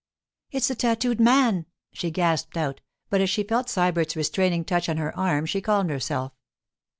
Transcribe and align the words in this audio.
'It's 0.49 0.67
the 0.67 0.73
tattooed 0.73 1.19
man!' 1.19 1.67
she 1.93 2.09
gasped 2.09 2.57
out, 2.57 2.81
but 3.11 3.21
as 3.21 3.29
she 3.29 3.43
felt 3.43 3.67
Sybert's 3.69 4.15
restraining 4.15 4.65
touch 4.65 4.89
on 4.89 4.97
her 4.97 5.15
arm 5.15 5.45
she 5.45 5.61
calmed 5.61 5.91
herself. 5.91 6.31